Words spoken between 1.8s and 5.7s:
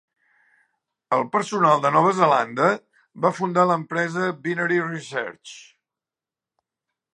de Nova Zelanda va fundar l'empresa Binary Research.